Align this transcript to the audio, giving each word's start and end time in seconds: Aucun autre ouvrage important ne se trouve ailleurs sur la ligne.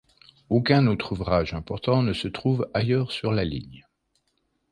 Aucun 0.49 0.87
autre 0.87 1.11
ouvrage 1.11 1.53
important 1.53 2.01
ne 2.01 2.11
se 2.13 2.27
trouve 2.27 2.67
ailleurs 2.73 3.11
sur 3.11 3.31
la 3.31 3.45
ligne. 3.45 3.85